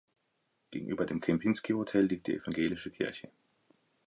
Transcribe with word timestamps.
Gegenüber 0.71 1.05
dem 1.05 1.21
Kempinski-Hotel 1.21 2.05
liegt 2.07 2.25
die 2.25 2.33
evangelische 2.37 2.89
Kirche. 2.89 3.29